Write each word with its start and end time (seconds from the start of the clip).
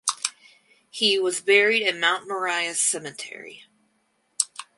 He 0.89 1.19
was 1.19 1.41
buried 1.41 1.83
in 1.83 1.99
Mount 1.99 2.27
Moriah 2.27 2.73
Cemetery. 2.73 3.67